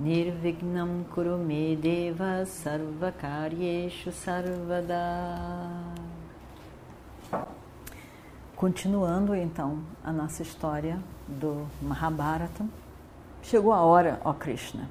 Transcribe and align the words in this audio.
Nirvignam 0.00 1.04
Kurume 1.14 1.76
Deva 1.76 2.46
Sarvakaryeshu 2.46 4.10
Sarvada 4.10 4.96
Continuando 8.56 9.34
então 9.34 9.80
a 10.02 10.10
nossa 10.10 10.40
história 10.40 10.98
do 11.28 11.66
Mahabharata, 11.82 12.64
chegou 13.42 13.74
a 13.74 13.82
hora, 13.82 14.18
ó 14.24 14.32
Krishna, 14.32 14.88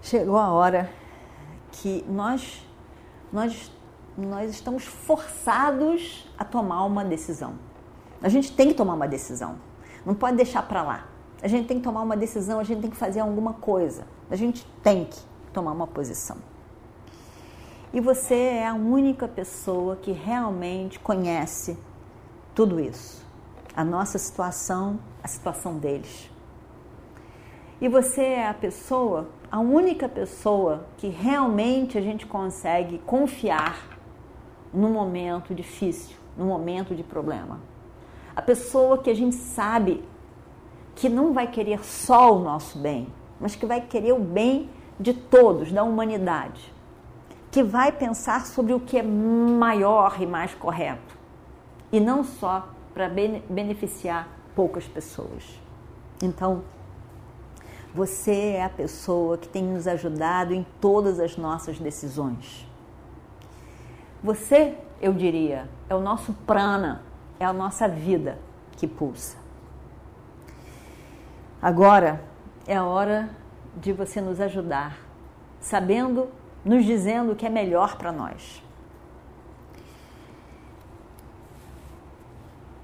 chegou 0.00 0.38
a 0.38 0.48
hora 0.48 0.90
que 1.70 2.02
nós, 2.08 2.66
nós, 3.30 3.70
nós 4.16 4.50
estamos 4.52 4.86
forçados 4.86 6.26
a 6.38 6.46
tomar 6.46 6.82
uma 6.86 7.04
decisão. 7.04 7.56
A 8.22 8.28
gente 8.30 8.52
tem 8.52 8.68
que 8.68 8.74
tomar 8.74 8.94
uma 8.94 9.06
decisão, 9.06 9.56
não 10.06 10.14
pode 10.14 10.34
deixar 10.38 10.62
para 10.62 10.82
lá. 10.82 11.13
A 11.44 11.46
gente 11.46 11.68
tem 11.68 11.76
que 11.76 11.84
tomar 11.84 12.00
uma 12.00 12.16
decisão, 12.16 12.58
a 12.58 12.64
gente 12.64 12.80
tem 12.80 12.90
que 12.90 12.96
fazer 12.96 13.20
alguma 13.20 13.52
coisa, 13.52 14.06
a 14.30 14.34
gente 14.34 14.66
tem 14.82 15.04
que 15.04 15.20
tomar 15.52 15.72
uma 15.72 15.86
posição. 15.86 16.38
E 17.92 18.00
você 18.00 18.34
é 18.34 18.66
a 18.66 18.72
única 18.72 19.28
pessoa 19.28 19.94
que 19.94 20.10
realmente 20.10 20.98
conhece 20.98 21.76
tudo 22.54 22.80
isso. 22.80 23.22
A 23.76 23.84
nossa 23.84 24.16
situação, 24.16 24.98
a 25.22 25.28
situação 25.28 25.76
deles. 25.76 26.30
E 27.78 27.90
você 27.90 28.22
é 28.22 28.48
a 28.48 28.54
pessoa, 28.54 29.28
a 29.52 29.60
única 29.60 30.08
pessoa 30.08 30.86
que 30.96 31.08
realmente 31.08 31.98
a 31.98 32.00
gente 32.00 32.24
consegue 32.24 32.96
confiar 33.00 33.98
num 34.72 34.94
momento 34.94 35.54
difícil, 35.54 36.16
num 36.38 36.46
momento 36.46 36.94
de 36.94 37.02
problema. 37.02 37.60
A 38.34 38.40
pessoa 38.40 38.96
que 38.96 39.10
a 39.10 39.14
gente 39.14 39.36
sabe 39.36 40.02
que 40.94 41.08
não 41.08 41.32
vai 41.32 41.46
querer 41.46 41.84
só 41.84 42.36
o 42.36 42.40
nosso 42.40 42.78
bem, 42.78 43.08
mas 43.40 43.54
que 43.54 43.66
vai 43.66 43.80
querer 43.80 44.12
o 44.12 44.18
bem 44.18 44.70
de 44.98 45.12
todos, 45.12 45.72
da 45.72 45.82
humanidade. 45.82 46.72
Que 47.50 47.62
vai 47.62 47.92
pensar 47.92 48.46
sobre 48.46 48.72
o 48.72 48.80
que 48.80 48.98
é 48.98 49.02
maior 49.02 50.20
e 50.20 50.26
mais 50.26 50.54
correto 50.54 51.14
e 51.94 52.00
não 52.00 52.24
só 52.24 52.68
para 52.92 53.08
beneficiar 53.08 54.28
poucas 54.52 54.84
pessoas. 54.84 55.60
Então, 56.20 56.64
você 57.94 58.54
é 58.56 58.64
a 58.64 58.68
pessoa 58.68 59.38
que 59.38 59.46
tem 59.46 59.62
nos 59.62 59.86
ajudado 59.86 60.52
em 60.52 60.66
todas 60.80 61.20
as 61.20 61.36
nossas 61.36 61.78
decisões. 61.78 62.68
Você, 64.24 64.76
eu 65.00 65.12
diria, 65.12 65.68
é 65.88 65.94
o 65.94 66.00
nosso 66.00 66.32
prana, 66.32 67.02
é 67.38 67.44
a 67.44 67.52
nossa 67.52 67.86
vida 67.86 68.40
que 68.76 68.88
pulsa. 68.88 69.36
Agora 71.64 72.22
é 72.66 72.76
a 72.76 72.84
hora 72.84 73.30
de 73.74 73.92
você 73.92 74.20
nos 74.20 74.38
ajudar, 74.40 74.98
sabendo, 75.58 76.28
nos 76.64 76.84
dizendo 76.84 77.32
o 77.32 77.36
que 77.36 77.46
é 77.46 77.50
melhor 77.50 77.96
para 77.96 78.12
nós. 78.12 78.62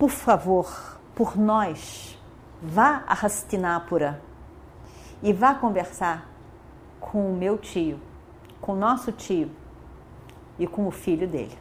por 0.00 0.08
favor, 0.08 0.98
por 1.14 1.36
nós, 1.36 2.18
vá 2.62 3.04
a 3.06 3.12
Hastinapura 3.12 4.18
e 5.22 5.30
vá 5.30 5.54
conversar 5.54 6.26
com 6.98 7.30
o 7.30 7.36
meu 7.36 7.58
tio, 7.58 8.00
com 8.62 8.72
o 8.72 8.76
nosso 8.76 9.12
tio 9.12 9.50
e 10.58 10.66
com 10.66 10.88
o 10.88 10.90
filho 10.90 11.28
dele. 11.28 11.58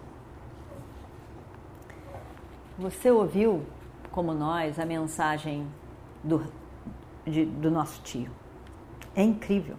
Você 2.77 3.11
ouviu, 3.11 3.65
como 4.09 4.33
nós, 4.33 4.79
a 4.79 4.85
mensagem 4.85 5.67
do, 6.23 6.41
de, 7.29 7.45
do 7.45 7.69
nosso 7.69 8.01
tio. 8.01 8.31
É 9.15 9.23
incrível. 9.23 9.75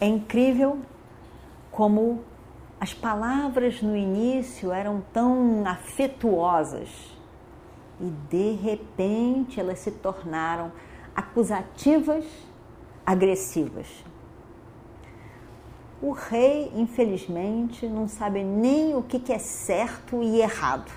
É 0.00 0.06
incrível 0.06 0.78
como 1.70 2.22
as 2.80 2.94
palavras 2.94 3.82
no 3.82 3.96
início 3.96 4.72
eram 4.72 5.02
tão 5.12 5.64
afetuosas 5.66 6.88
e 8.00 8.08
de 8.30 8.52
repente 8.52 9.58
elas 9.58 9.80
se 9.80 9.90
tornaram 9.90 10.70
acusativas, 11.14 12.24
agressivas. 13.04 13.86
O 16.00 16.12
rei, 16.12 16.70
infelizmente, 16.76 17.86
não 17.88 18.06
sabe 18.06 18.44
nem 18.44 18.94
o 18.94 19.02
que 19.02 19.32
é 19.32 19.38
certo 19.38 20.22
e 20.22 20.40
errado. 20.40 20.92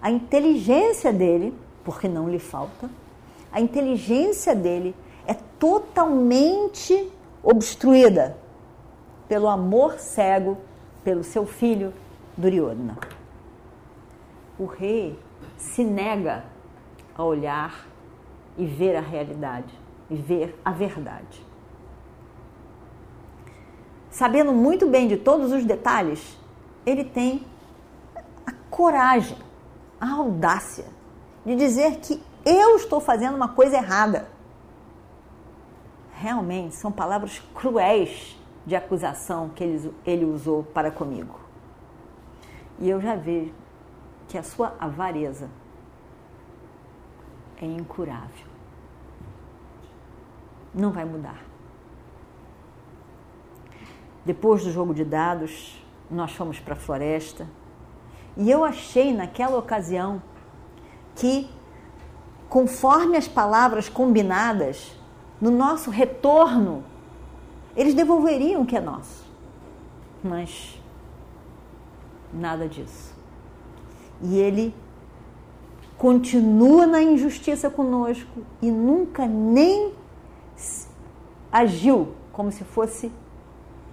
A 0.00 0.12
inteligência 0.12 1.12
dele, 1.12 1.52
porque 1.84 2.06
não 2.06 2.30
lhe 2.30 2.38
falta, 2.38 2.88
a 3.52 3.60
inteligência 3.60 4.54
dele 4.54 4.94
é 5.26 5.34
totalmente 5.58 7.10
obstruída 7.42 8.36
pelo 9.28 9.48
amor 9.48 9.98
cego 9.98 10.58
pelo 11.04 11.24
seu 11.24 11.46
filho 11.46 11.92
Duryodhana. 12.36 12.98
O 14.58 14.66
rei 14.66 15.18
se 15.56 15.84
nega 15.84 16.44
a 17.16 17.24
olhar 17.24 17.86
e 18.58 18.66
ver 18.66 18.96
a 18.96 19.00
realidade, 19.00 19.72
e 20.10 20.16
ver 20.16 20.58
a 20.64 20.70
verdade. 20.70 21.46
Sabendo 24.10 24.52
muito 24.52 24.86
bem 24.86 25.06
de 25.06 25.16
todos 25.16 25.52
os 25.52 25.64
detalhes, 25.64 26.36
ele 26.84 27.04
tem 27.04 27.46
a 28.44 28.52
coragem, 28.68 29.38
a 30.00 30.12
audácia 30.12 30.86
de 31.46 31.54
dizer 31.54 31.96
que 32.00 32.20
eu 32.44 32.76
estou 32.76 33.00
fazendo 33.00 33.34
uma 33.36 33.48
coisa 33.48 33.76
errada. 33.76 34.28
Realmente 36.12 36.74
são 36.74 36.92
palavras 36.92 37.42
cruéis 37.54 38.38
de 38.66 38.76
acusação 38.76 39.48
que 39.48 39.64
ele, 39.64 39.94
ele 40.04 40.24
usou 40.24 40.62
para 40.62 40.90
comigo. 40.90 41.40
E 42.78 42.88
eu 42.88 43.00
já 43.00 43.14
vejo 43.14 43.52
que 44.28 44.38
a 44.38 44.42
sua 44.42 44.74
avareza 44.78 45.50
é 47.60 47.66
incurável. 47.66 48.46
Não 50.74 50.90
vai 50.90 51.04
mudar. 51.04 51.42
Depois 54.24 54.62
do 54.64 54.70
jogo 54.70 54.94
de 54.94 55.04
dados, 55.04 55.82
nós 56.10 56.32
fomos 56.32 56.60
para 56.60 56.74
a 56.74 56.76
floresta 56.76 57.48
e 58.36 58.50
eu 58.50 58.64
achei 58.64 59.12
naquela 59.12 59.58
ocasião 59.58 60.22
que, 61.14 61.50
conforme 62.50 63.16
as 63.16 63.28
palavras 63.28 63.88
combinadas, 63.88 64.92
no 65.40 65.52
nosso 65.52 65.88
retorno 65.88 66.82
eles 67.76 67.94
devolveriam 67.94 68.62
o 68.62 68.66
que 68.66 68.76
é 68.76 68.80
nosso. 68.80 69.24
Mas 70.22 70.78
nada 72.34 72.68
disso. 72.68 73.14
E 74.20 74.36
ele 74.36 74.74
continua 75.96 76.86
na 76.86 77.00
injustiça 77.00 77.70
conosco 77.70 78.42
e 78.60 78.70
nunca 78.70 79.26
nem 79.26 79.94
agiu 81.52 82.14
como 82.32 82.50
se 82.50 82.64
fosse 82.64 83.12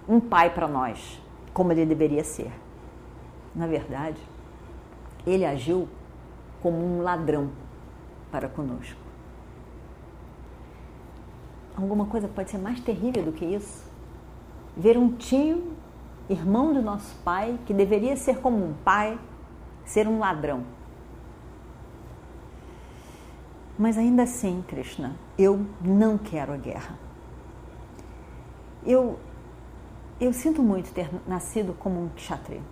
um 0.08 0.18
pai 0.18 0.50
para 0.50 0.66
nós, 0.66 1.22
como 1.54 1.70
ele 1.70 1.86
deveria 1.86 2.24
ser. 2.24 2.50
Na 3.54 3.66
verdade, 3.66 4.20
ele 5.24 5.44
agiu 5.44 5.88
como 6.60 6.78
um 6.78 7.02
ladrão 7.02 7.50
para 8.30 8.48
conosco. 8.48 9.00
Alguma 11.76 12.06
coisa 12.06 12.26
pode 12.26 12.50
ser 12.50 12.58
mais 12.58 12.80
terrível 12.80 13.24
do 13.24 13.32
que 13.32 13.44
isso? 13.44 13.84
Ver 14.76 14.96
um 14.96 15.12
tio, 15.12 15.72
irmão 16.28 16.74
do 16.74 16.82
nosso 16.82 17.14
pai, 17.24 17.58
que 17.66 17.72
deveria 17.72 18.16
ser 18.16 18.38
como 18.38 18.64
um 18.64 18.74
pai, 18.84 19.18
ser 19.84 20.08
um 20.08 20.18
ladrão. 20.18 20.64
Mas 23.78 23.96
ainda 23.96 24.24
assim, 24.24 24.62
Krishna, 24.66 25.14
eu 25.38 25.64
não 25.80 26.18
quero 26.18 26.52
a 26.52 26.56
guerra. 26.56 26.98
Eu, 28.84 29.18
eu 30.20 30.32
sinto 30.32 30.60
muito 30.60 30.92
ter 30.92 31.08
nascido 31.28 31.74
como 31.78 32.02
um 32.02 32.08
kshatriya. 32.08 32.62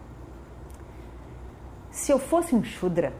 Se 1.92 2.10
eu 2.10 2.18
fosse 2.18 2.54
um 2.56 2.64
shudra, 2.64 3.12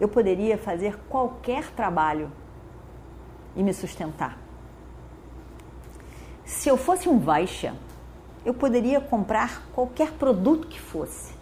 eu 0.00 0.08
poderia 0.08 0.58
fazer 0.58 0.98
qualquer 1.08 1.70
trabalho 1.72 2.30
e 3.54 3.62
me 3.62 3.72
sustentar. 3.72 4.38
Se 6.44 6.68
eu 6.68 6.76
fosse 6.76 7.08
um 7.08 7.18
Vaishya, 7.18 7.74
eu 8.44 8.54
poderia 8.54 9.00
comprar 9.00 9.62
qualquer 9.74 10.12
produto 10.12 10.68
que 10.68 10.80
fosse 10.80 11.34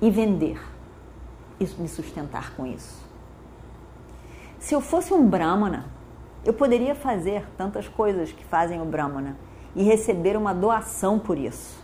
e 0.00 0.10
vender 0.10 0.60
e 1.58 1.66
me 1.80 1.88
sustentar 1.88 2.54
com 2.54 2.64
isso. 2.64 3.04
Se 4.58 4.74
eu 4.74 4.80
fosse 4.80 5.12
um 5.12 5.26
Brahmana, 5.28 5.86
eu 6.44 6.52
poderia 6.52 6.94
fazer 6.94 7.44
tantas 7.56 7.88
coisas 7.88 8.30
que 8.30 8.44
fazem 8.44 8.80
o 8.80 8.84
Brahmana 8.84 9.36
e 9.74 9.82
receber 9.82 10.36
uma 10.36 10.54
doação 10.54 11.18
por 11.18 11.36
isso. 11.36 11.82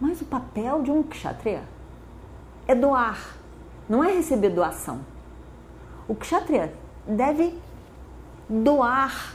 Mas 0.00 0.20
o 0.20 0.24
papel 0.24 0.82
de 0.82 0.90
um 0.90 1.02
kshatriya 1.02 1.62
é 2.66 2.74
doar, 2.74 3.36
não 3.90 4.04
é 4.04 4.12
receber 4.12 4.50
doação. 4.50 5.00
O 6.06 6.14
kshatriya 6.14 6.72
deve 7.04 7.58
doar 8.48 9.34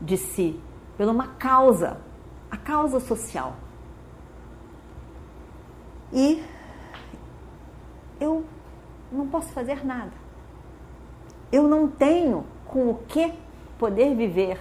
de 0.00 0.16
si 0.16 0.60
pela 0.98 1.12
uma 1.12 1.28
causa, 1.28 2.00
a 2.50 2.56
causa 2.56 2.98
social. 2.98 3.54
E 6.12 6.42
eu 8.20 8.44
não 9.12 9.28
posso 9.28 9.52
fazer 9.52 9.86
nada. 9.86 10.12
Eu 11.52 11.68
não 11.68 11.86
tenho 11.86 12.44
com 12.66 12.90
o 12.90 12.98
que 13.06 13.32
poder 13.78 14.16
viver 14.16 14.60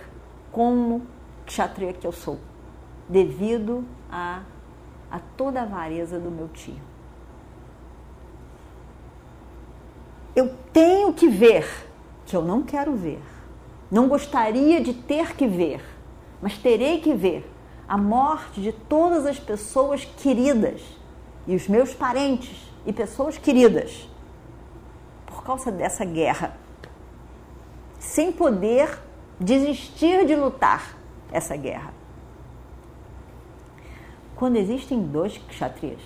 como 0.51 1.01
kshatriya 1.47 1.93
que 1.93 2.05
eu 2.05 2.11
sou, 2.11 2.37
devido 3.09 3.83
a, 4.11 4.43
a 5.09 5.19
toda 5.35 5.61
a 5.61 5.63
avareza 5.63 6.19
do 6.19 6.29
meu 6.29 6.47
tio. 6.49 6.90
Eu 10.35 10.55
tenho 10.71 11.13
que 11.13 11.27
ver 11.27 11.67
que 12.25 12.35
eu 12.35 12.41
não 12.41 12.63
quero 12.63 12.95
ver. 12.95 13.21
Não 13.91 14.07
gostaria 14.07 14.79
de 14.79 14.93
ter 14.93 15.35
que 15.35 15.45
ver, 15.45 15.83
mas 16.41 16.57
terei 16.57 17.01
que 17.01 17.13
ver 17.13 17.45
a 17.85 17.97
morte 17.97 18.61
de 18.61 18.71
todas 18.71 19.25
as 19.25 19.37
pessoas 19.37 20.05
queridas 20.05 20.81
e 21.45 21.53
os 21.53 21.67
meus 21.67 21.93
parentes 21.93 22.57
e 22.85 22.93
pessoas 22.93 23.37
queridas 23.37 24.07
por 25.25 25.43
causa 25.43 25.69
dessa 25.69 26.05
guerra, 26.05 26.55
sem 27.99 28.31
poder 28.31 28.97
desistir 29.37 30.25
de 30.25 30.35
lutar 30.35 30.95
essa 31.33 31.57
guerra. 31.57 31.93
Quando 34.37 34.55
existem 34.55 35.01
dois 35.01 35.37
kshatriyas 35.37 36.01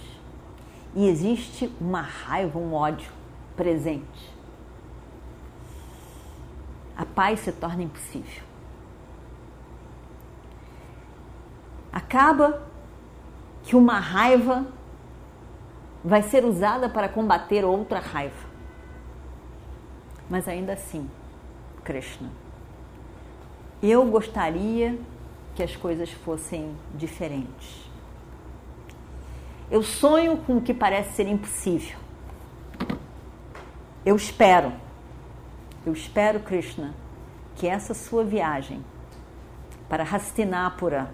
e 0.96 1.08
existe 1.08 1.72
uma 1.80 2.02
raiva, 2.02 2.58
um 2.58 2.74
ódio 2.74 3.12
presente, 3.56 4.34
a 6.98 7.06
paz 7.06 7.42
se 7.42 7.52
torna 7.52 7.84
impossível. 7.84 8.44
Acaba 11.92 12.62
que 13.64 13.76
uma 13.76 14.00
raiva 14.00 14.66
vai 16.04 16.22
ser 16.22 16.46
usada 16.46 16.88
para 16.88 17.10
combater 17.10 17.66
outra 17.66 18.00
raiva. 18.00 18.48
Mas 20.30 20.48
ainda 20.48 20.74
assim, 20.74 21.10
Krishna, 21.84 22.30
eu 23.82 24.06
gostaria 24.06 25.00
que 25.56 25.64
as 25.64 25.76
coisas 25.76 26.12
fossem 26.12 26.76
diferentes. 26.94 27.90
Eu 29.72 29.82
sonho 29.82 30.38
com 30.38 30.58
o 30.58 30.62
que 30.62 30.74
parece 30.74 31.14
ser 31.14 31.28
impossível. 31.28 32.05
Eu 34.06 34.16
espero, 34.16 34.72
eu 35.84 35.92
espero, 35.92 36.40
Krishna, 36.40 36.94
que 37.56 37.66
essa 37.66 37.96
sua 37.96 38.24
viagem 38.24 38.86
para 39.90 40.04
Hastinapura 40.04 41.10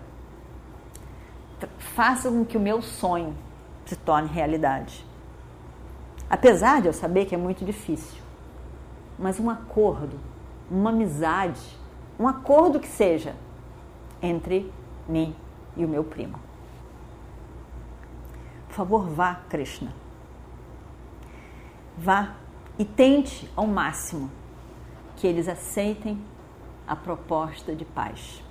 faça 1.96 2.30
com 2.30 2.44
que 2.44 2.58
o 2.58 2.60
meu 2.60 2.82
sonho 2.82 3.34
se 3.86 3.96
torne 3.96 4.28
realidade. 4.28 5.06
Apesar 6.30 6.82
de 6.82 6.88
eu 6.88 6.94
saber 6.94 7.28
que 7.28 7.34
é 7.34 7.38
muito 7.38 7.64
difícil, 7.64 8.22
mas 9.18 9.40
um 9.40 9.50
acordo, 9.50 10.20
uma 10.70 10.90
amizade, 10.90 11.62
um 12.20 12.28
acordo 12.28 12.78
que 12.78 12.90
seja 12.90 13.36
entre 14.22 14.70
mim 15.08 15.34
e 15.78 15.86
o 15.86 15.88
meu 15.88 16.04
primo. 16.04 16.38
Por 18.68 18.76
favor, 18.76 19.08
vá, 19.08 19.36
Krishna. 19.48 19.94
Vá 21.98 22.41
e 22.82 22.86
tente 22.86 23.48
ao 23.56 23.68
máximo 23.68 24.32
que 25.16 25.28
eles 25.28 25.48
aceitem 25.48 26.20
a 26.88 26.96
proposta 26.96 27.76
de 27.76 27.86
paz. 27.86 28.44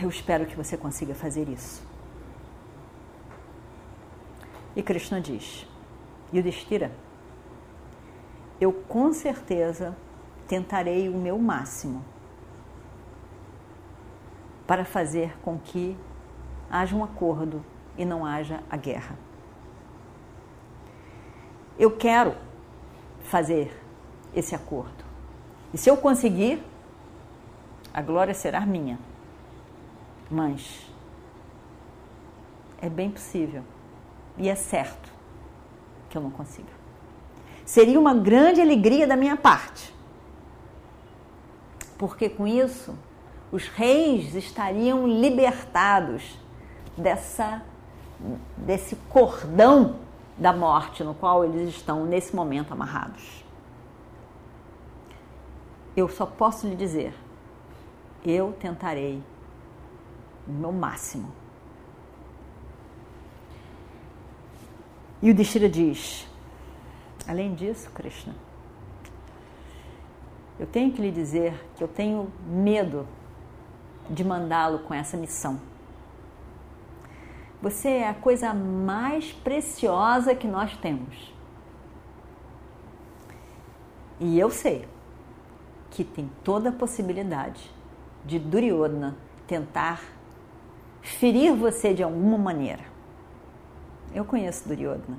Eu 0.00 0.08
espero 0.08 0.46
que 0.46 0.54
você 0.54 0.76
consiga 0.76 1.12
fazer 1.12 1.48
isso. 1.48 1.84
E 4.76 4.80
Krishna 4.80 5.20
diz: 5.20 5.66
Yudhishthira, 6.32 6.92
eu 8.60 8.72
com 8.72 9.12
certeza 9.12 9.96
tentarei 10.46 11.08
o 11.08 11.18
meu 11.18 11.36
máximo 11.36 12.04
para 14.68 14.84
fazer 14.84 15.36
com 15.42 15.58
que 15.58 15.96
haja 16.70 16.94
um 16.94 17.02
acordo 17.02 17.64
e 17.98 18.04
não 18.04 18.24
haja 18.24 18.62
a 18.70 18.76
guerra. 18.76 19.31
Eu 21.82 21.90
quero 21.90 22.36
fazer 23.24 23.76
esse 24.32 24.54
acordo. 24.54 25.04
E 25.74 25.76
se 25.76 25.90
eu 25.90 25.96
conseguir, 25.96 26.62
a 27.92 28.00
glória 28.00 28.32
será 28.34 28.60
minha. 28.60 29.00
Mas 30.30 30.88
é 32.80 32.88
bem 32.88 33.10
possível 33.10 33.64
e 34.38 34.48
é 34.48 34.54
certo 34.54 35.12
que 36.08 36.16
eu 36.16 36.22
não 36.22 36.30
consiga. 36.30 36.70
Seria 37.66 37.98
uma 37.98 38.14
grande 38.14 38.60
alegria 38.60 39.04
da 39.04 39.16
minha 39.16 39.36
parte, 39.36 39.92
porque 41.98 42.28
com 42.28 42.46
isso 42.46 42.96
os 43.50 43.66
reis 43.66 44.36
estariam 44.36 45.04
libertados 45.04 46.38
dessa 46.96 47.60
desse 48.56 48.94
cordão 49.08 49.96
da 50.42 50.52
morte 50.52 51.02
no 51.02 51.14
qual 51.14 51.44
eles 51.44 51.70
estão 51.70 52.04
nesse 52.04 52.36
momento 52.36 52.72
amarrados. 52.72 53.42
Eu 55.96 56.08
só 56.08 56.26
posso 56.26 56.66
lhe 56.66 56.76
dizer, 56.76 57.14
eu 58.24 58.52
tentarei 58.60 59.22
o 60.46 60.52
meu 60.52 60.72
máximo 60.72 61.32
E 65.22 65.30
o 65.30 65.34
Dishira 65.34 65.68
diz: 65.68 66.26
além 67.28 67.54
disso, 67.54 67.88
Krishna, 67.92 68.34
eu 70.58 70.66
tenho 70.66 70.92
que 70.92 71.00
lhe 71.00 71.12
dizer 71.12 71.54
que 71.76 71.84
eu 71.84 71.88
tenho 71.88 72.30
medo 72.44 73.06
de 74.10 74.24
mandá-lo 74.24 74.80
com 74.80 74.92
essa 74.92 75.16
missão. 75.16 75.60
Você 77.62 77.88
é 77.88 78.08
a 78.08 78.14
coisa 78.14 78.52
mais 78.52 79.32
preciosa 79.32 80.34
que 80.34 80.48
nós 80.48 80.76
temos. 80.78 81.32
E 84.18 84.36
eu 84.38 84.50
sei 84.50 84.88
que 85.90 86.02
tem 86.02 86.28
toda 86.42 86.70
a 86.70 86.72
possibilidade 86.72 87.70
de 88.24 88.38
Duryodhana 88.38 89.16
tentar 89.46 90.02
ferir 91.00 91.54
você 91.54 91.94
de 91.94 92.02
alguma 92.02 92.36
maneira. 92.36 92.84
Eu 94.12 94.24
conheço 94.24 94.68
Duryodhana. 94.68 95.18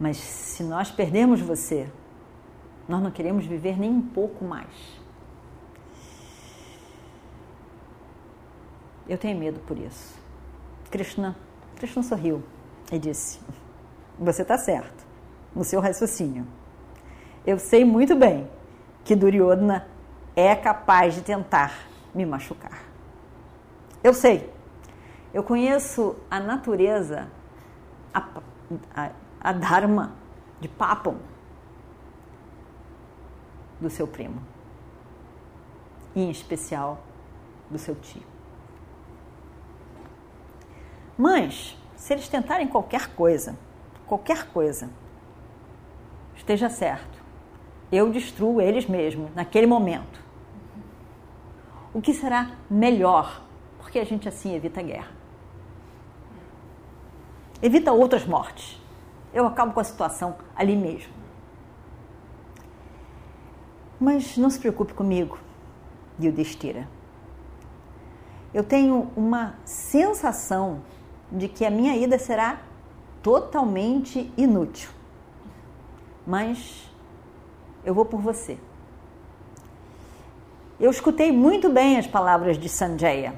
Mas 0.00 0.16
se 0.16 0.64
nós 0.64 0.90
perdemos 0.90 1.40
você, 1.40 1.88
nós 2.88 3.00
não 3.00 3.10
queremos 3.10 3.46
viver 3.46 3.78
nem 3.78 3.90
um 3.90 4.02
pouco 4.02 4.44
mais. 4.44 5.01
Eu 9.08 9.18
tenho 9.18 9.38
medo 9.38 9.60
por 9.60 9.78
isso. 9.78 10.14
Krishna, 10.90 11.36
Krishna 11.76 12.02
sorriu 12.02 12.42
e 12.90 12.98
disse: 12.98 13.40
Você 14.18 14.42
está 14.42 14.56
certo 14.58 15.04
no 15.54 15.64
seu 15.64 15.80
raciocínio. 15.80 16.46
Eu 17.46 17.58
sei 17.58 17.84
muito 17.84 18.14
bem 18.14 18.48
que 19.04 19.16
Duryodhana 19.16 19.86
é 20.36 20.54
capaz 20.54 21.14
de 21.14 21.22
tentar 21.22 21.86
me 22.14 22.24
machucar. 22.24 22.82
Eu 24.02 24.14
sei. 24.14 24.52
Eu 25.34 25.42
conheço 25.42 26.16
a 26.30 26.38
natureza, 26.38 27.28
a, 28.12 28.28
a, 28.94 29.10
a 29.40 29.52
dharma 29.52 30.12
de 30.60 30.68
Papam 30.68 31.16
do 33.80 33.90
seu 33.90 34.06
primo, 34.06 34.40
e 36.14 36.22
em 36.22 36.30
especial 36.30 37.02
do 37.70 37.78
seu 37.78 37.94
tio. 37.96 38.31
Mas, 41.16 41.76
se 41.96 42.12
eles 42.12 42.28
tentarem 42.28 42.66
qualquer 42.66 43.08
coisa, 43.14 43.56
qualquer 44.06 44.48
coisa, 44.48 44.90
esteja 46.34 46.68
certo 46.68 47.22
eu 47.92 48.10
destruo 48.10 48.58
eles 48.58 48.86
mesmos, 48.86 49.30
naquele 49.34 49.66
momento. 49.66 50.22
O 51.92 52.00
que 52.00 52.14
será 52.14 52.52
melhor? 52.70 53.42
Porque 53.78 53.98
a 53.98 54.04
gente 54.04 54.26
assim 54.26 54.54
evita 54.54 54.80
a 54.80 54.82
guerra. 54.82 55.12
Evita 57.60 57.92
outras 57.92 58.24
mortes. 58.24 58.80
Eu 59.34 59.46
acabo 59.46 59.74
com 59.74 59.80
a 59.80 59.84
situação 59.84 60.36
ali 60.56 60.74
mesmo. 60.74 61.12
Mas 64.00 64.38
não 64.38 64.48
se 64.48 64.58
preocupe 64.58 64.94
comigo, 64.94 65.38
Yudhishthira. 66.18 66.88
Eu 68.54 68.64
tenho 68.64 69.10
uma 69.14 69.54
sensação 69.64 70.80
de 71.32 71.48
que 71.48 71.64
a 71.64 71.70
minha 71.70 71.96
ida 71.96 72.18
será 72.18 72.60
totalmente 73.22 74.32
inútil. 74.36 74.90
Mas 76.26 76.88
eu 77.84 77.94
vou 77.94 78.04
por 78.04 78.20
você. 78.20 78.58
Eu 80.78 80.90
escutei 80.90 81.32
muito 81.32 81.68
bem 81.68 81.98
as 81.98 82.06
palavras 82.06 82.58
de 82.58 82.68
Sanjaya. 82.68 83.34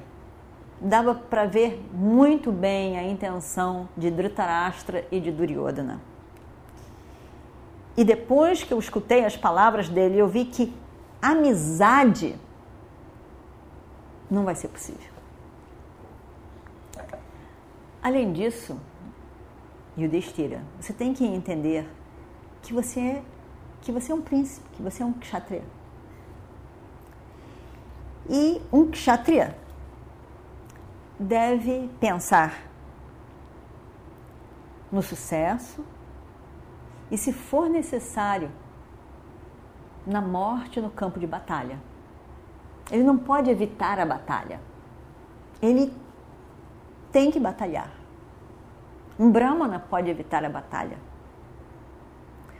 Dava 0.81 1.15
para 1.15 1.45
ver 1.45 1.81
muito 1.93 2.51
bem 2.51 2.97
a 2.97 3.03
intenção 3.03 3.87
de 3.95 4.11
Dhritarashtra 4.11 5.07
e 5.11 5.19
de 5.19 5.31
Duryodhana. 5.31 6.01
E 7.95 8.03
depois 8.03 8.63
que 8.63 8.73
eu 8.73 8.79
escutei 8.79 9.23
as 9.23 9.37
palavras 9.37 9.87
dele, 9.87 10.17
eu 10.17 10.27
vi 10.27 10.45
que 10.45 10.73
amizade 11.21 12.35
não 14.29 14.43
vai 14.43 14.55
ser 14.55 14.67
possível. 14.67 15.14
Além 18.05 18.31
disso, 18.31 18.79
Yudhishthira, 19.97 20.61
você 20.79 20.93
tem 20.93 21.11
que 21.11 21.25
entender 21.25 21.89
que 22.61 22.71
você 22.71 22.99
é 22.99 23.23
que 23.81 23.91
você 23.91 24.11
é 24.11 24.15
um 24.15 24.21
príncipe, 24.21 24.69
que 24.73 24.81
você 24.83 25.01
é 25.01 25.05
um 25.07 25.13
kshatriya. 25.13 25.63
E 28.29 28.61
um 28.71 28.91
kshatriya 28.91 29.57
deve 31.19 31.89
pensar 31.99 32.61
no 34.91 35.01
sucesso 35.01 35.83
e, 37.09 37.17
se 37.17 37.33
for 37.33 37.67
necessário, 37.67 38.51
na 40.05 40.21
morte 40.21 40.79
no 40.79 40.91
campo 40.91 41.19
de 41.19 41.25
batalha. 41.25 41.79
Ele 42.91 43.01
não 43.01 43.17
pode 43.17 43.49
evitar 43.49 43.99
a 43.99 44.05
batalha. 44.05 44.61
Ele 45.59 45.91
tem 47.15 47.31
que 47.31 47.39
batalhar. 47.39 47.89
Um 49.17 49.31
Brahmana 49.31 49.79
pode 49.79 50.09
evitar 50.09 50.43
a 50.43 50.49
batalha. 50.49 50.97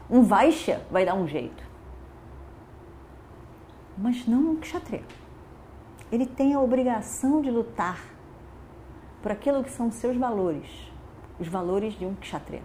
Um 0.09 0.23
Vaishya 0.23 0.81
vai 0.89 1.05
dar 1.05 1.13
um 1.13 1.27
jeito. 1.27 1.61
Mas 3.97 4.25
não 4.25 4.51
um 4.51 4.55
Kshatriya. 4.55 5.03
Ele 6.09 6.25
tem 6.25 6.53
a 6.53 6.61
obrigação 6.61 7.41
de 7.41 7.51
lutar 7.51 7.99
por 9.21 9.29
aquilo 9.29 9.61
que 9.61 9.69
são 9.69 9.91
seus 9.91 10.15
valores, 10.15 10.69
os 11.37 11.49
valores 11.49 11.93
de 11.99 12.05
um 12.05 12.15
Kshatriya, 12.15 12.63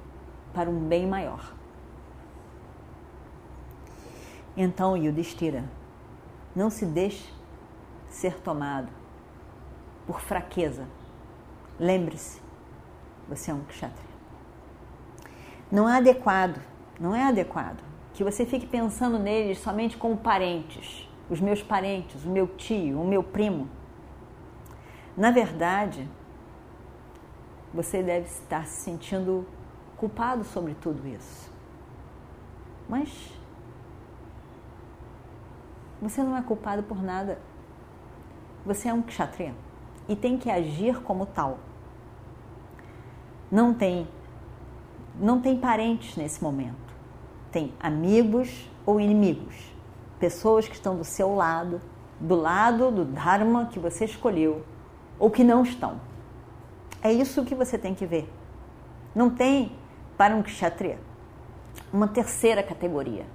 para 0.55 0.71
um 0.71 0.79
bem 0.79 1.09
maior. 1.09 1.53
Então, 4.57 4.97
Yudhishthira, 4.97 5.65
não 6.55 6.71
se 6.71 6.87
deixe 6.87 7.35
ser 8.09 8.39
tomado 8.39 8.93
por 10.07 10.21
fraqueza. 10.21 10.87
Lembre-se, 11.81 12.43
você 13.27 13.51
é 13.51 13.55
um 13.55 13.65
kshatriya. 13.65 14.11
Não 15.73 15.89
é 15.89 15.97
adequado, 15.97 16.61
não 17.01 17.17
é 17.17 17.25
adequado 17.25 17.83
que 18.13 18.23
você 18.23 18.45
fique 18.45 18.67
pensando 18.67 19.19
neles 19.19 19.59
somente 19.61 19.97
como 19.97 20.19
parentes, 20.19 21.09
os 21.31 21.41
meus 21.41 21.63
parentes, 21.63 22.23
o 22.23 22.29
meu 22.29 22.47
tio, 22.47 23.01
o 23.01 23.09
meu 23.09 23.23
primo. 23.23 23.67
Na 25.17 25.31
verdade, 25.31 26.07
você 27.73 28.03
deve 28.03 28.27
estar 28.27 28.67
se 28.67 28.83
sentindo 28.83 29.47
culpado 29.97 30.45
sobre 30.45 30.75
tudo 30.75 31.09
isso. 31.09 31.51
Mas 32.87 33.33
você 36.03 36.23
não 36.23 36.37
é 36.37 36.43
culpado 36.43 36.83
por 36.83 37.03
nada. 37.03 37.41
Você 38.67 38.91
é 38.91 38.93
um 38.93 39.01
kshatriya 39.01 39.55
e 40.07 40.15
tem 40.15 40.37
que 40.37 40.51
agir 40.51 41.01
como 41.01 41.25
tal. 41.25 41.70
Não 43.51 43.75
tem 43.75 44.07
não 45.19 45.41
tem 45.41 45.59
parentes 45.59 46.17
nesse 46.17 46.43
momento. 46.43 46.77
Tem 47.53 47.75
amigos 47.81 48.71
ou 48.87 49.01
inimigos, 49.01 49.55
pessoas 50.19 50.67
que 50.67 50.75
estão 50.75 50.97
do 50.97 51.05
seu 51.05 51.35
lado, 51.35 51.81
do 52.19 52.35
lado 52.35 52.91
do 52.91 53.05
dharma 53.05 53.67
que 53.67 53.79
você 53.79 54.05
escolheu 54.05 54.65
ou 55.19 55.31
que 55.31 55.45
não 55.45 55.63
estão. 55.63 56.01
É 57.03 57.13
isso 57.13 57.45
que 57.45 57.55
você 57.55 57.77
tem 57.77 57.95
que 57.95 58.07
ver. 58.07 58.33
Não 59.15 59.29
tem 59.29 59.73
para 60.17 60.35
um 60.35 60.43
kshatriya 60.43 60.99
uma 61.93 62.09
terceira 62.09 62.63
categoria 62.63 63.27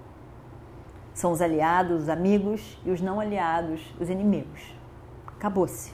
são 1.16 1.32
os 1.32 1.42
aliados, 1.42 2.04
os 2.04 2.10
amigos 2.10 2.78
e 2.86 2.92
os 2.92 3.00
não 3.00 3.22
aliados, 3.22 3.82
os 4.00 4.10
inimigos. 4.10 4.76
Acabou-se. 5.26 5.94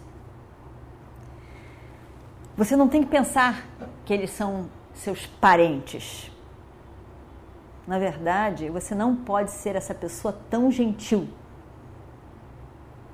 Você 2.57 2.75
não 2.75 2.87
tem 2.87 3.03
que 3.03 3.09
pensar 3.09 3.63
que 4.05 4.13
eles 4.13 4.31
são 4.31 4.69
seus 4.93 5.25
parentes. 5.25 6.31
Na 7.87 7.99
verdade, 7.99 8.69
você 8.69 8.93
não 8.93 9.15
pode 9.15 9.51
ser 9.51 9.75
essa 9.75 9.93
pessoa 9.93 10.37
tão 10.49 10.71
gentil 10.71 11.27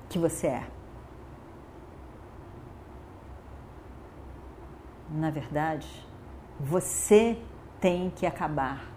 que 0.08 0.18
você 0.18 0.46
é. 0.46 0.66
Na 5.10 5.30
verdade, 5.30 5.88
você 6.60 7.40
tem 7.80 8.10
que 8.10 8.26
acabar 8.26 8.90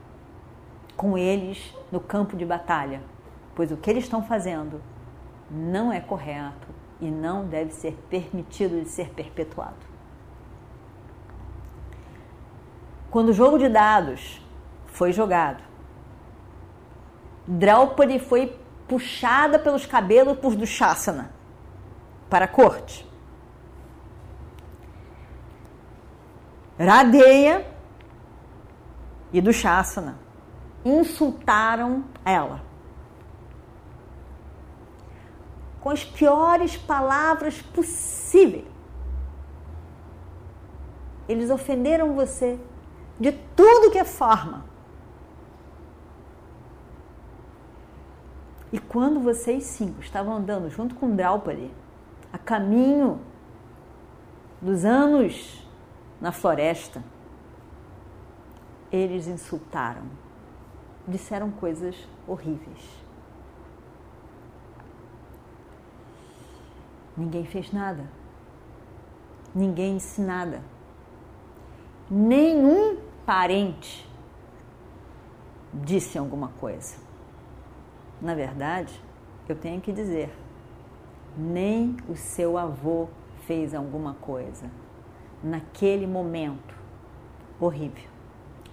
com 0.98 1.18
eles 1.18 1.74
no 1.92 2.00
campo 2.00 2.36
de 2.36 2.46
batalha, 2.46 3.02
pois 3.56 3.72
o 3.72 3.78
que 3.78 3.90
eles 3.90 4.04
estão 4.04 4.24
fazendo 4.24 4.82
não 5.50 5.92
é 5.92 6.00
correto 6.00 6.68
e 7.00 7.10
não 7.10 7.46
deve 7.46 7.72
ser 7.72 7.94
permitido 8.10 8.82
de 8.82 8.90
ser 8.90 9.10
perpetuado. 9.10 9.91
Quando 13.12 13.30
o 13.30 13.34
jogo 13.34 13.60
de 13.60 13.68
dados 13.68 14.42
foi 14.88 15.12
jogado, 15.12 15.62
Draupadi 17.46 18.20
foi 18.20 18.58
puxada 18.88 19.60
pelos 19.60 19.86
cabelos 19.86 20.38
por 20.40 20.56
Dushasana 20.56 21.30
para 22.30 22.46
a 22.46 22.48
corte. 22.48 23.06
Radeya 26.80 27.68
e 29.34 29.42
Dushasana 29.42 30.18
insultaram 30.86 32.06
ela. 32.24 32.64
Com 35.82 35.90
as 35.90 36.06
piores 36.06 36.78
palavras 36.78 37.62
possíveis. 37.62 38.66
Eles 41.28 41.50
ofenderam 41.50 42.14
você 42.14 42.58
de 43.22 43.32
tudo 43.56 43.90
que 43.90 43.98
é 43.98 44.04
forma. 44.04 44.66
E 48.74 48.80
quando 48.80 49.22
vocês 49.22 49.64
cinco 49.64 50.02
estavam 50.02 50.36
andando 50.36 50.70
junto 50.70 50.96
com 50.96 51.16
Draupadi, 51.16 51.72
a 52.34 52.38
caminho 52.38 53.22
dos 54.62 54.84
anos 54.84 55.66
na 56.20 56.34
floresta, 56.34 57.02
eles 58.92 59.28
insultaram 59.28 60.04
disseram 61.08 61.52
coisas 61.52 61.96
horríveis. 62.28 63.02
Ninguém 67.16 67.46
fez 67.46 67.72
nada. 67.72 68.06
Ninguém 69.54 69.98
disse 69.98 70.22
nada. 70.22 70.62
Nenhum 72.10 72.98
parente 73.26 74.10
disse 75.74 76.18
alguma 76.18 76.50
coisa. 76.60 76.98
Na 78.22 78.36
verdade, 78.36 79.02
eu 79.48 79.56
tenho 79.56 79.82
que 79.82 79.92
dizer, 79.92 80.34
nem 81.38 81.98
o 82.08 82.16
seu 82.16 82.58
avô 82.58 83.08
fez 83.48 83.74
alguma 83.74 84.14
coisa 84.16 84.70
naquele 85.44 86.06
momento 86.06 86.76
horrível, 87.60 88.10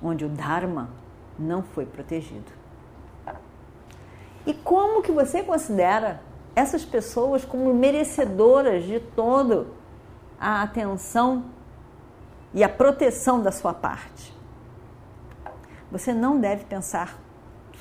onde 0.03 0.25
o 0.25 0.29
Dharma 0.29 0.91
não 1.39 1.63
foi 1.63 1.87
protegido. 1.87 2.53
E 4.47 4.55
como 4.55 5.03
que 5.03 5.13
você 5.13 5.43
considera 5.43 6.21
essas 6.55 6.85
pessoas 6.85 7.45
como 7.45 7.73
merecedoras 7.73 8.85
de 8.85 8.99
toda 8.99 9.67
a 10.41 10.63
atenção 10.63 11.45
e 12.55 12.65
a 12.65 12.69
proteção 12.69 13.43
da 13.43 13.53
sua 13.53 13.75
parte? 13.75 14.38
Você 15.91 16.13
não 16.13 16.39
deve 16.39 16.65
pensar 16.65 17.19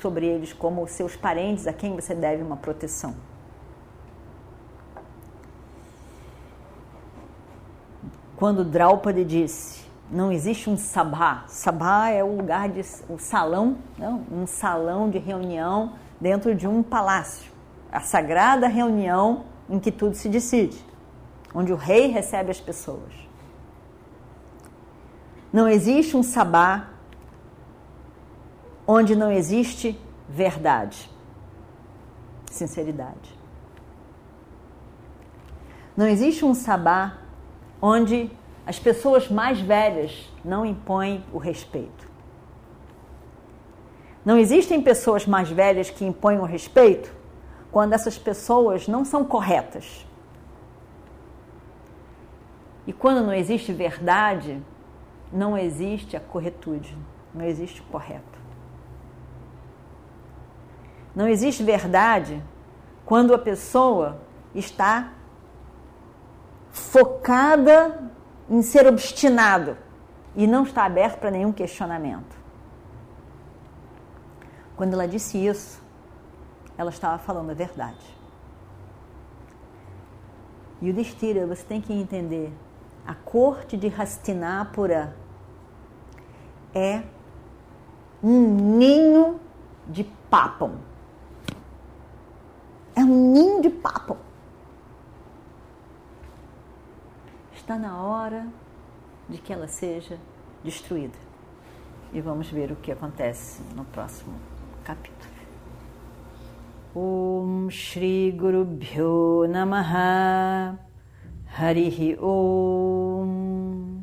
sobre 0.00 0.26
eles 0.26 0.52
como 0.52 0.86
seus 0.86 1.16
parentes 1.16 1.66
a 1.66 1.72
quem 1.72 1.94
você 1.94 2.14
deve 2.14 2.42
uma 2.42 2.56
proteção. 2.56 3.14
Quando 8.36 8.64
Draupadi 8.64 9.24
disse, 9.24 9.84
não 10.10 10.30
existe 10.30 10.70
um 10.70 10.76
sabá, 10.76 11.44
sabá 11.48 12.08
é 12.08 12.22
o 12.22 12.36
lugar 12.36 12.68
de 12.68 12.80
o 13.08 13.18
salão, 13.18 13.78
não, 13.98 14.24
um 14.30 14.46
salão 14.46 15.10
de 15.10 15.18
reunião 15.18 15.94
dentro 16.20 16.54
de 16.54 16.66
um 16.66 16.82
palácio, 16.82 17.50
a 17.90 18.00
sagrada 18.00 18.68
reunião 18.68 19.44
em 19.68 19.78
que 19.78 19.90
tudo 19.90 20.14
se 20.14 20.28
decide, 20.28 20.82
onde 21.52 21.72
o 21.72 21.76
rei 21.76 22.06
recebe 22.06 22.50
as 22.50 22.60
pessoas. 22.60 23.12
Não 25.52 25.68
existe 25.68 26.16
um 26.16 26.22
sabá 26.22 26.90
onde 28.90 29.14
não 29.14 29.30
existe 29.30 30.00
verdade, 30.26 31.10
sinceridade. 32.50 33.36
Não 35.94 36.06
existe 36.06 36.42
um 36.42 36.54
sabá 36.54 37.18
onde 37.82 38.30
as 38.64 38.78
pessoas 38.78 39.28
mais 39.28 39.60
velhas 39.60 40.32
não 40.42 40.64
impõem 40.64 41.22
o 41.34 41.36
respeito. 41.36 42.08
Não 44.24 44.38
existem 44.38 44.80
pessoas 44.80 45.26
mais 45.26 45.50
velhas 45.50 45.90
que 45.90 46.06
impõem 46.06 46.38
o 46.38 46.44
respeito 46.44 47.14
quando 47.70 47.92
essas 47.92 48.16
pessoas 48.16 48.88
não 48.88 49.04
são 49.04 49.22
corretas. 49.22 50.06
E 52.86 52.92
quando 52.92 53.24
não 53.24 53.34
existe 53.34 53.70
verdade, 53.70 54.62
não 55.30 55.58
existe 55.58 56.16
a 56.16 56.20
corretude, 56.20 56.96
não 57.34 57.44
existe 57.44 57.82
o 57.82 57.84
correto. 57.84 58.37
Não 61.18 61.26
existe 61.26 61.64
verdade 61.64 62.40
quando 63.04 63.34
a 63.34 63.38
pessoa 63.38 64.20
está 64.54 65.12
focada 66.70 68.08
em 68.48 68.62
ser 68.62 68.86
obstinado 68.86 69.76
e 70.36 70.46
não 70.46 70.62
está 70.62 70.84
aberto 70.84 71.18
para 71.18 71.32
nenhum 71.32 71.50
questionamento. 71.50 72.36
Quando 74.76 74.92
ela 74.92 75.08
disse 75.08 75.44
isso, 75.44 75.82
ela 76.76 76.90
estava 76.90 77.18
falando 77.18 77.50
a 77.50 77.54
verdade. 77.54 78.16
E 80.80 80.88
o 80.88 80.94
Destira, 80.94 81.48
você 81.48 81.64
tem 81.64 81.80
que 81.80 81.92
entender, 81.92 82.52
a 83.04 83.16
corte 83.16 83.76
de 83.76 83.88
Hastinapura 83.88 85.16
é 86.72 87.02
um 88.22 88.76
ninho 88.78 89.40
de 89.88 90.04
papam. 90.30 90.78
É 92.98 93.04
um 93.04 93.32
ninho 93.32 93.62
de 93.62 93.70
papam. 93.70 94.16
está 97.68 97.78
na 97.78 98.02
hora 98.02 98.48
de 99.28 99.38
que 99.38 99.52
ela 99.52 99.68
seja 99.68 100.18
destruída. 100.64 101.16
E 102.12 102.20
vamos 102.20 102.50
ver 102.50 102.72
o 102.72 102.76
que 102.76 102.90
acontece 102.90 103.62
no 103.76 103.84
próximo 103.84 104.34
capítulo. 104.82 105.30
Om 106.92 107.70
Shri 107.70 108.32
Guru 108.32 108.64
Bhyo 108.64 109.46
Namaha 109.46 110.76
Harihi 111.56 112.18
Om 112.18 114.02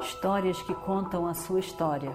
Histórias 0.00 0.62
que 0.62 0.74
contam 0.74 1.26
a 1.26 1.34
sua 1.34 1.58
história, 1.58 2.14